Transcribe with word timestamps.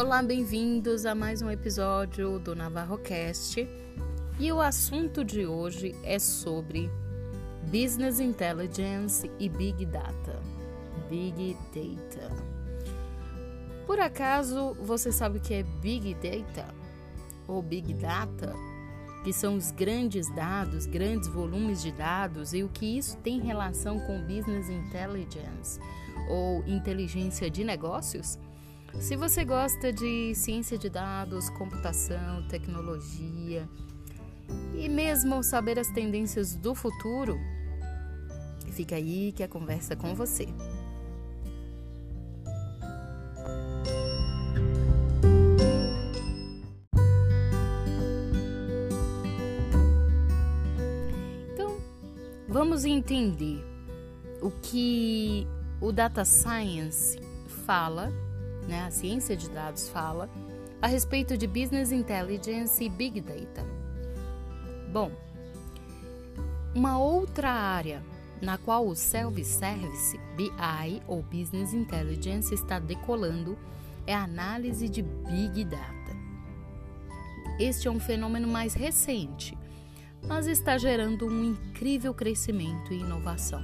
Olá, 0.00 0.22
bem-vindos 0.22 1.04
a 1.04 1.14
mais 1.14 1.42
um 1.42 1.50
episódio 1.50 2.38
do 2.38 2.56
NavarroCast. 2.56 3.68
E 4.38 4.50
o 4.50 4.58
assunto 4.58 5.22
de 5.22 5.44
hoje 5.44 5.94
é 6.02 6.18
sobre 6.18 6.90
Business 7.64 8.18
Intelligence 8.18 9.30
e 9.38 9.46
Big 9.46 9.84
Data. 9.84 10.40
Big 11.10 11.54
Data. 11.74 12.34
Por 13.86 14.00
acaso 14.00 14.74
você 14.80 15.12
sabe 15.12 15.36
o 15.36 15.40
que 15.42 15.52
é 15.52 15.62
Big 15.62 16.14
Data 16.14 16.74
ou 17.46 17.60
Big 17.60 17.92
Data? 17.92 18.54
Que 19.22 19.34
são 19.34 19.54
os 19.54 19.70
grandes 19.70 20.34
dados, 20.34 20.86
grandes 20.86 21.28
volumes 21.28 21.82
de 21.82 21.92
dados 21.92 22.54
e 22.54 22.62
o 22.62 22.70
que 22.70 22.96
isso 22.96 23.18
tem 23.18 23.38
relação 23.38 24.00
com 24.00 24.22
Business 24.22 24.70
Intelligence 24.70 25.78
ou 26.26 26.64
inteligência 26.66 27.50
de 27.50 27.62
negócios? 27.62 28.38
Se 28.98 29.16
você 29.16 29.44
gosta 29.44 29.92
de 29.92 30.34
ciência 30.34 30.76
de 30.76 30.88
dados, 30.88 31.48
computação, 31.50 32.46
tecnologia 32.48 33.68
e 34.74 34.88
mesmo 34.88 35.42
saber 35.42 35.78
as 35.78 35.88
tendências 35.88 36.54
do 36.54 36.74
futuro, 36.74 37.38
fica 38.72 38.96
aí 38.96 39.32
que 39.32 39.42
a 39.42 39.48
conversa 39.48 39.94
é 39.94 39.96
com 39.96 40.14
você. 40.14 40.46
Então, 51.52 51.76
vamos 52.48 52.84
entender 52.84 53.64
o 54.40 54.50
que 54.50 55.46
o 55.80 55.90
data 55.90 56.24
science 56.24 57.18
fala 57.66 58.12
né, 58.68 58.84
a 58.86 58.90
ciência 58.90 59.36
de 59.36 59.48
dados 59.50 59.88
fala, 59.88 60.28
a 60.80 60.86
respeito 60.86 61.36
de 61.36 61.46
Business 61.46 61.92
Intelligence 61.92 62.82
e 62.82 62.88
Big 62.88 63.20
Data. 63.20 63.64
Bom, 64.92 65.12
uma 66.74 66.98
outra 66.98 67.50
área 67.50 68.02
na 68.40 68.56
qual 68.56 68.86
o 68.86 68.96
Self-Service, 68.96 70.18
BI 70.36 71.02
ou 71.06 71.22
Business 71.22 71.74
Intelligence 71.74 72.54
está 72.54 72.78
decolando 72.78 73.58
é 74.06 74.14
a 74.14 74.24
análise 74.24 74.88
de 74.88 75.02
Big 75.02 75.64
Data. 75.64 76.16
Este 77.58 77.88
é 77.88 77.90
um 77.90 78.00
fenômeno 78.00 78.48
mais 78.48 78.72
recente, 78.72 79.56
mas 80.26 80.46
está 80.46 80.78
gerando 80.78 81.26
um 81.26 81.44
incrível 81.44 82.14
crescimento 82.14 82.92
e 82.92 83.00
inovação. 83.00 83.62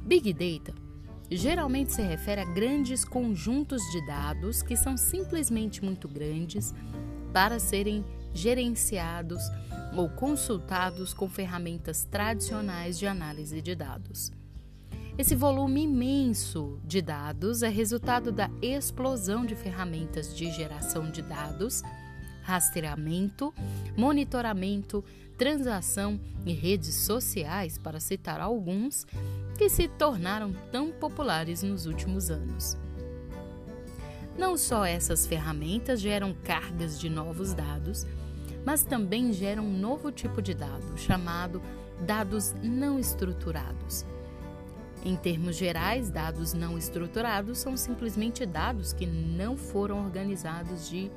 Big 0.00 0.32
Data 0.32 0.74
geralmente 1.36 1.92
se 1.92 2.02
refere 2.02 2.40
a 2.40 2.44
grandes 2.44 3.04
conjuntos 3.04 3.82
de 3.92 4.04
dados 4.06 4.62
que 4.62 4.76
são 4.76 4.96
simplesmente 4.96 5.84
muito 5.84 6.08
grandes 6.08 6.74
para 7.32 7.58
serem 7.58 8.04
gerenciados 8.34 9.42
ou 9.96 10.08
consultados 10.08 11.14
com 11.14 11.28
ferramentas 11.28 12.04
tradicionais 12.04 12.98
de 12.98 13.06
análise 13.06 13.60
de 13.60 13.74
dados. 13.74 14.32
Esse 15.18 15.34
volume 15.34 15.82
imenso 15.82 16.80
de 16.84 17.02
dados 17.02 17.62
é 17.62 17.68
resultado 17.68 18.32
da 18.32 18.50
explosão 18.62 19.44
de 19.44 19.54
ferramentas 19.54 20.34
de 20.34 20.50
geração 20.50 21.10
de 21.10 21.20
dados, 21.20 21.82
rastreamento, 22.42 23.52
monitoramento, 23.96 25.04
transação 25.40 26.20
e 26.44 26.52
redes 26.52 26.94
sociais, 26.96 27.78
para 27.78 27.98
citar 27.98 28.42
alguns, 28.42 29.06
que 29.56 29.70
se 29.70 29.88
tornaram 29.88 30.52
tão 30.70 30.92
populares 30.92 31.62
nos 31.62 31.86
últimos 31.86 32.30
anos. 32.30 32.76
Não 34.36 34.54
só 34.58 34.84
essas 34.84 35.26
ferramentas 35.26 35.98
geram 35.98 36.34
cargas 36.44 37.00
de 37.00 37.08
novos 37.08 37.54
dados, 37.54 38.06
mas 38.66 38.84
também 38.84 39.32
geram 39.32 39.64
um 39.64 39.78
novo 39.78 40.12
tipo 40.12 40.42
de 40.42 40.52
dado, 40.52 40.98
chamado 40.98 41.62
dados 42.02 42.54
não 42.62 42.98
estruturados. 42.98 44.04
Em 45.02 45.16
termos 45.16 45.56
gerais, 45.56 46.10
dados 46.10 46.52
não 46.52 46.76
estruturados 46.76 47.56
são 47.56 47.78
simplesmente 47.78 48.44
dados 48.44 48.92
que 48.92 49.06
não 49.06 49.56
foram 49.56 50.04
organizados 50.04 50.86
de 50.86 51.10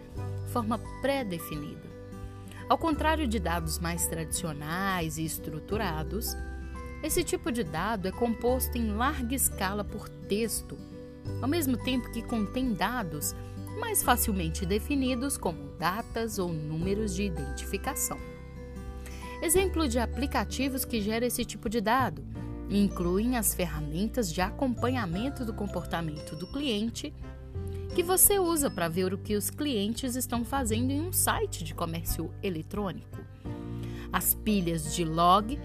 forma 0.47 0.79
pré-definida. 1.01 1.92
Ao 2.73 2.77
contrário 2.79 3.27
de 3.27 3.37
dados 3.37 3.77
mais 3.77 4.07
tradicionais 4.07 5.19
e 5.19 5.23
estruturados, 5.23 6.35
esse 7.03 7.23
tipo 7.23 7.51
de 7.51 7.63
dado 7.63 8.07
é 8.07 8.11
composto 8.11 8.75
em 8.79 8.87
larga 8.95 9.35
escala 9.35 9.83
por 9.83 10.09
texto, 10.09 10.75
ao 11.39 11.47
mesmo 11.47 11.77
tempo 11.77 12.11
que 12.11 12.23
contém 12.23 12.73
dados 12.73 13.35
mais 13.79 14.01
facilmente 14.01 14.65
definidos 14.65 15.37
como 15.37 15.77
datas 15.77 16.39
ou 16.39 16.51
números 16.51 17.13
de 17.13 17.21
identificação. 17.21 18.17
Exemplo 19.43 19.87
de 19.87 19.99
aplicativos 19.99 20.83
que 20.83 20.99
geram 20.99 21.27
esse 21.27 21.45
tipo 21.45 21.69
de 21.69 21.79
dado 21.79 22.25
incluem 22.71 23.37
as 23.37 23.53
ferramentas 23.53 24.33
de 24.33 24.41
acompanhamento 24.41 25.45
do 25.45 25.53
comportamento 25.53 26.35
do 26.35 26.47
cliente 26.47 27.13
que 27.93 28.01
você 28.01 28.39
usa 28.39 28.71
para 28.71 28.89
ver 28.89 29.13
o 29.13 29.19
que 29.19 29.35
os 29.35 29.51
clientes 29.51 30.15
estão 30.15 30.43
fazendo 30.43 30.89
em 30.89 30.99
um 30.99 31.13
site 31.13 31.63
de 31.63 31.75
comércio 31.75 32.33
eletrônico, 32.41 33.19
as 34.11 34.33
pilhas 34.33 34.95
de 34.95 35.05
log 35.05 35.59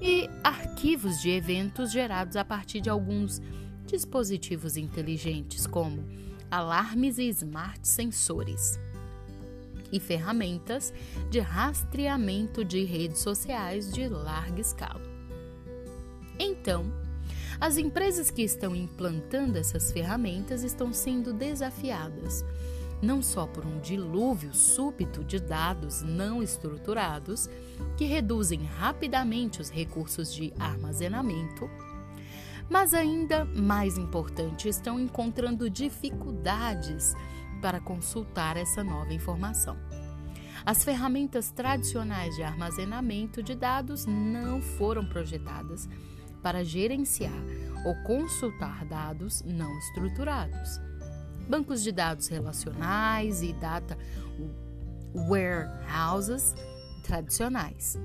e 0.00 0.28
arquivos 0.44 1.20
de 1.20 1.30
eventos 1.30 1.90
gerados 1.90 2.36
a 2.36 2.44
partir 2.44 2.80
de 2.80 2.88
alguns 2.88 3.42
dispositivos 3.86 4.76
inteligentes, 4.76 5.66
como 5.66 6.04
alarmes 6.48 7.18
e 7.18 7.28
smart 7.28 7.80
sensores, 7.88 8.78
e 9.90 9.98
ferramentas 9.98 10.94
de 11.28 11.40
rastreamento 11.40 12.64
de 12.64 12.84
redes 12.84 13.18
sociais 13.18 13.92
de 13.92 14.08
larga 14.08 14.60
escala. 14.60 15.02
Então, 16.38 17.03
as 17.64 17.78
empresas 17.78 18.30
que 18.30 18.42
estão 18.42 18.76
implantando 18.76 19.56
essas 19.56 19.90
ferramentas 19.90 20.62
estão 20.62 20.92
sendo 20.92 21.32
desafiadas 21.32 22.44
não 23.00 23.22
só 23.22 23.46
por 23.46 23.64
um 23.64 23.80
dilúvio 23.80 24.54
súbito 24.54 25.24
de 25.24 25.40
dados 25.40 26.02
não 26.02 26.42
estruturados 26.42 27.48
que 27.96 28.04
reduzem 28.04 28.64
rapidamente 28.64 29.62
os 29.62 29.70
recursos 29.70 30.30
de 30.34 30.52
armazenamento, 30.58 31.70
mas 32.68 32.92
ainda 32.92 33.46
mais 33.46 33.96
importante, 33.96 34.68
estão 34.68 35.00
encontrando 35.00 35.70
dificuldades 35.70 37.14
para 37.62 37.80
consultar 37.80 38.58
essa 38.58 38.84
nova 38.84 39.14
informação. 39.14 39.78
As 40.66 40.84
ferramentas 40.84 41.50
tradicionais 41.50 42.34
de 42.36 42.42
armazenamento 42.42 43.42
de 43.42 43.54
dados 43.54 44.04
não 44.04 44.60
foram 44.60 45.06
projetadas 45.06 45.88
para 46.44 46.62
gerenciar 46.62 47.32
ou 47.84 47.96
consultar 48.04 48.84
dados 48.84 49.42
não 49.44 49.76
estruturados 49.78 50.80
bancos 51.48 51.82
de 51.82 51.92
dados 51.92 52.28
relacionais 52.28 53.42
e 53.42 53.52
data 53.52 53.96
warehouses 55.14 56.54
tradicionais. 57.02 57.98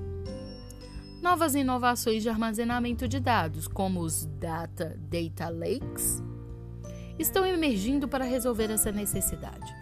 Novas 1.22 1.54
inovações 1.54 2.22
de 2.22 2.28
armazenamento 2.28 3.06
de 3.06 3.20
dados, 3.20 3.68
como 3.68 4.00
os 4.00 4.24
Data 4.24 4.98
Data 5.10 5.50
Lakes, 5.50 6.22
estão 7.18 7.44
emergindo 7.44 8.08
para 8.08 8.24
resolver 8.24 8.70
essa 8.70 8.90
necessidade. 8.90 9.74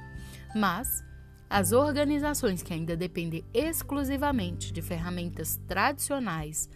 Mas 0.55 1.05
as 1.49 1.73
organizações 1.73 2.63
que 2.63 2.75
ainda 2.75 2.97
dependem 2.97 3.45
exclusivamente 3.55 4.73
de 4.73 4.83
ferramentas 4.83 5.61
tradicionais 5.69 6.69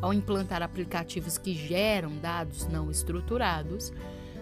ao 0.00 0.12
implantar 0.12 0.62
aplicativos 0.62 1.38
que 1.38 1.54
geram 1.54 2.16
dados 2.18 2.66
não 2.66 2.90
estruturados 2.90 3.92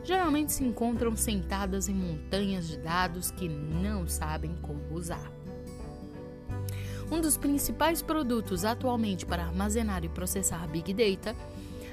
geralmente 0.09 0.53
se 0.53 0.65
encontram 0.65 1.15
sentadas 1.15 1.87
em 1.87 1.95
montanhas 1.95 2.67
de 2.67 2.79
dados 2.79 3.31
que 3.31 3.47
não 3.47 4.09
sabem 4.09 4.55
como 4.63 4.81
usar. 4.95 5.31
Um 7.11 7.21
dos 7.21 7.37
principais 7.37 8.01
produtos 8.01 8.65
atualmente 8.65 9.27
para 9.27 9.45
armazenar 9.45 10.05
e 10.05 10.09
processar 10.09 10.67
Big 10.69 10.95
Data 10.95 11.37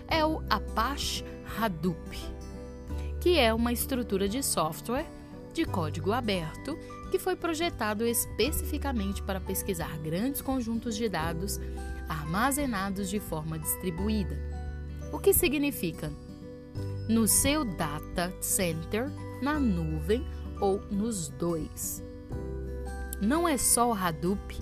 é 0.07 0.25
o 0.25 0.41
Apache 0.49 1.25
Hadoop, 1.57 2.17
que 3.19 3.37
é 3.37 3.53
uma 3.53 3.73
estrutura 3.73 4.29
de 4.29 4.41
software 4.41 5.05
de 5.55 5.63
código 5.63 6.11
aberto 6.11 6.77
que 7.09 7.17
foi 7.17 7.35
projetado 7.35 8.05
especificamente 8.05 9.23
para 9.23 9.39
pesquisar 9.39 9.97
grandes 9.99 10.41
conjuntos 10.41 10.97
de 10.97 11.07
dados 11.07 11.59
armazenados 12.09 13.09
de 13.09 13.21
forma 13.21 13.57
distribuída. 13.57 14.37
O 15.13 15.17
que 15.17 15.33
significa 15.33 16.11
no 17.07 17.25
seu 17.25 17.63
data 17.63 18.33
center, 18.41 19.09
na 19.41 19.57
nuvem 19.57 20.25
ou 20.59 20.81
nos 20.91 21.29
dois. 21.29 22.03
Não 23.21 23.47
é 23.47 23.57
só 23.57 23.89
o 23.89 23.93
Hadoop 23.93 24.59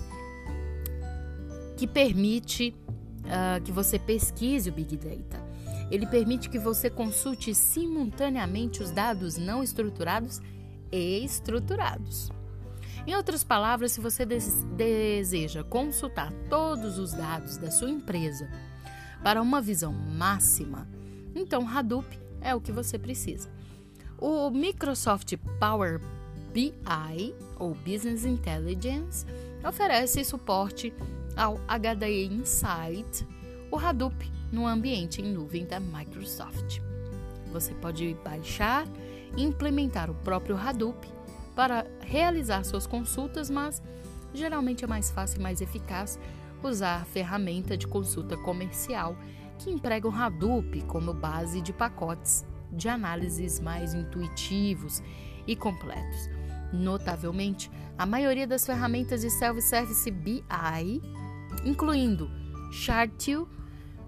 que 1.76 1.88
permite 1.88 2.72
uh, 3.24 3.60
que 3.64 3.72
você 3.72 3.98
pesquise 3.98 4.70
o 4.70 4.72
Big 4.72 4.96
Data. 4.96 5.42
Ele 5.90 6.06
permite 6.06 6.48
que 6.48 6.58
você 6.58 6.88
consulte 6.88 7.52
simultaneamente 7.52 8.80
os 8.80 8.92
dados 8.92 9.36
não 9.36 9.62
estruturados 9.62 10.40
estruturados. 10.96 12.30
Em 13.06 13.14
outras 13.14 13.44
palavras, 13.44 13.92
se 13.92 14.00
você 14.00 14.24
deseja 14.24 15.62
consultar 15.62 16.32
todos 16.48 16.98
os 16.98 17.12
dados 17.12 17.58
da 17.58 17.70
sua 17.70 17.90
empresa 17.90 18.48
para 19.22 19.42
uma 19.42 19.60
visão 19.60 19.92
máxima, 19.92 20.88
então 21.34 21.68
Hadoop 21.68 22.18
é 22.40 22.54
o 22.54 22.60
que 22.60 22.72
você 22.72 22.98
precisa. 22.98 23.50
O 24.18 24.48
Microsoft 24.50 25.34
Power 25.58 26.00
BI, 26.52 27.34
ou 27.58 27.74
Business 27.74 28.24
Intelligence, 28.24 29.26
oferece 29.66 30.24
suporte 30.24 30.94
ao 31.36 31.58
HDE 31.66 32.26
Insight, 32.26 33.26
o 33.70 33.78
Hadoop, 33.78 34.32
no 34.52 34.66
ambiente 34.66 35.20
em 35.20 35.32
nuvem 35.32 35.66
da 35.66 35.80
Microsoft. 35.80 36.80
Você 37.52 37.74
pode 37.74 38.16
baixar 38.24 38.86
implementar 39.36 40.10
o 40.10 40.14
próprio 40.14 40.56
Hadoop 40.56 41.06
para 41.54 41.86
realizar 42.00 42.64
suas 42.64 42.86
consultas, 42.86 43.48
mas 43.48 43.82
geralmente 44.32 44.84
é 44.84 44.86
mais 44.86 45.10
fácil 45.10 45.40
e 45.40 45.42
mais 45.42 45.60
eficaz 45.60 46.18
usar 46.62 47.02
a 47.02 47.04
ferramenta 47.04 47.76
de 47.76 47.86
consulta 47.86 48.36
comercial 48.36 49.16
que 49.58 49.70
emprega 49.70 50.08
o 50.08 50.14
Hadoop 50.14 50.82
como 50.82 51.12
base 51.12 51.60
de 51.60 51.72
pacotes 51.72 52.44
de 52.72 52.88
análises 52.88 53.60
mais 53.60 53.94
intuitivos 53.94 55.02
e 55.46 55.54
completos. 55.54 56.28
Notavelmente, 56.72 57.70
a 57.96 58.04
maioria 58.04 58.46
das 58.46 58.66
ferramentas 58.66 59.20
de 59.20 59.30
self-service 59.30 60.10
BI, 60.10 60.42
incluindo 61.64 62.28
Chartio, 62.72 63.48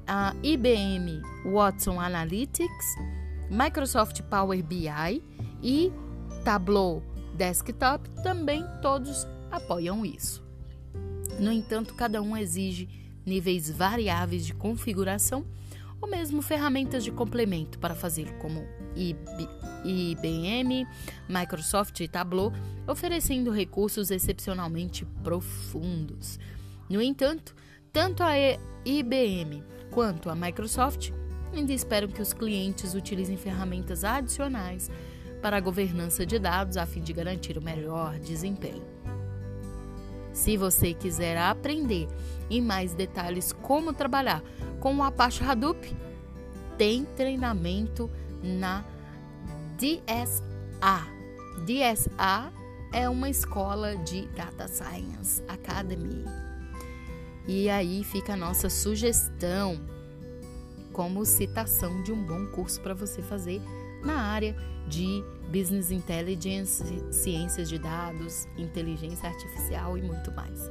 a 0.06 0.34
IBM 0.42 1.22
Watson 1.44 2.00
Analytics, 2.00 2.96
Microsoft 3.50 4.22
Power 4.22 4.62
BI 4.62 5.22
e 5.62 5.92
Tableau 6.44 7.02
Desktop, 7.34 8.08
também 8.22 8.64
todos 8.80 9.26
apoiam 9.50 10.04
isso. 10.04 10.44
No 11.38 11.52
entanto, 11.52 11.94
cada 11.94 12.22
um 12.22 12.36
exige 12.36 12.88
níveis 13.24 13.70
variáveis 13.70 14.46
de 14.46 14.54
configuração 14.54 15.44
ou 16.00 16.08
mesmo 16.08 16.40
ferramentas 16.42 17.04
de 17.04 17.10
complemento 17.10 17.78
para 17.78 17.94
fazer 17.94 18.32
como 18.38 18.64
IBM, 19.84 20.86
Microsoft 21.28 22.00
e 22.00 22.08
Tableau, 22.08 22.52
oferecendo 22.86 23.50
recursos 23.50 24.10
excepcionalmente 24.10 25.04
profundos. 25.22 26.38
No 26.88 27.02
entanto, 27.02 27.54
tanto 27.92 28.22
a 28.22 28.32
IBM 28.84 29.62
quanto 29.90 30.30
a 30.30 30.34
Microsoft 30.34 31.10
ainda 31.52 31.72
esperam 31.72 32.08
que 32.08 32.22
os 32.22 32.32
clientes 32.32 32.94
utilizem 32.94 33.36
ferramentas 33.36 34.04
adicionais 34.04 34.90
para 35.40 35.56
a 35.56 35.60
governança 35.60 36.26
de 36.26 36.38
dados 36.38 36.76
a 36.76 36.86
fim 36.86 37.00
de 37.00 37.12
garantir 37.12 37.56
o 37.58 37.62
melhor 37.62 38.18
desempenho. 38.18 38.84
Se 40.32 40.56
você 40.56 40.92
quiser 40.92 41.38
aprender 41.38 42.08
em 42.50 42.60
mais 42.60 42.92
detalhes 42.92 43.52
como 43.52 43.92
trabalhar 43.92 44.42
com 44.80 44.94
o 44.96 45.02
Apache 45.02 45.42
Hadoop, 45.42 45.96
tem 46.76 47.04
treinamento 47.16 48.10
na 48.42 48.84
DSA. 49.78 51.06
DSA 51.64 52.52
é 52.92 53.08
uma 53.08 53.30
escola 53.30 53.96
de 53.96 54.26
Data 54.28 54.68
Science 54.68 55.42
Academy. 55.48 56.24
E 57.48 57.70
aí 57.70 58.04
fica 58.04 58.34
a 58.34 58.36
nossa 58.36 58.68
sugestão 58.68 59.80
como 60.96 61.26
citação 61.26 62.02
de 62.02 62.10
um 62.10 62.24
bom 62.24 62.46
curso 62.46 62.80
para 62.80 62.94
você 62.94 63.20
fazer 63.20 63.60
na 64.02 64.18
área 64.18 64.56
de 64.88 65.22
Business 65.52 65.90
Intelligence, 65.90 66.82
ciências 67.12 67.68
de 67.68 67.78
dados, 67.78 68.48
inteligência 68.56 69.28
artificial 69.28 69.98
e 69.98 70.02
muito 70.02 70.32
mais. 70.32 70.70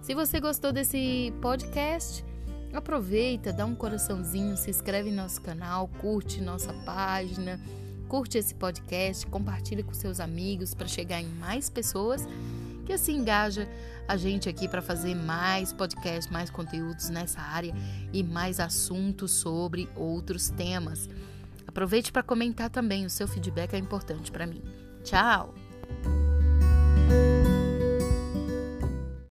Se 0.00 0.14
você 0.14 0.40
gostou 0.40 0.72
desse 0.72 1.34
podcast, 1.42 2.24
aproveita, 2.72 3.52
dá 3.52 3.66
um 3.66 3.74
coraçãozinho, 3.74 4.56
se 4.56 4.70
inscreve 4.70 5.10
em 5.10 5.14
nosso 5.14 5.42
canal, 5.42 5.86
curte 6.00 6.40
nossa 6.40 6.72
página, 6.72 7.60
curte 8.08 8.38
esse 8.38 8.54
podcast, 8.54 9.26
compartilha 9.26 9.84
com 9.84 9.92
seus 9.92 10.18
amigos 10.18 10.72
para 10.72 10.88
chegar 10.88 11.20
em 11.20 11.28
mais 11.28 11.68
pessoas, 11.68 12.26
que 12.88 12.92
assim 12.94 13.18
engaja 13.18 13.68
a 14.08 14.16
gente 14.16 14.48
aqui 14.48 14.66
para 14.66 14.80
fazer 14.80 15.14
mais 15.14 15.74
podcasts, 15.74 16.32
mais 16.32 16.48
conteúdos 16.48 17.10
nessa 17.10 17.38
área 17.38 17.74
e 18.14 18.22
mais 18.22 18.58
assuntos 18.58 19.30
sobre 19.30 19.90
outros 19.94 20.48
temas. 20.48 21.06
Aproveite 21.66 22.10
para 22.10 22.22
comentar 22.22 22.70
também, 22.70 23.04
o 23.04 23.10
seu 23.10 23.28
feedback 23.28 23.74
é 23.74 23.78
importante 23.78 24.32
para 24.32 24.46
mim. 24.46 24.62
Tchau! 25.04 25.54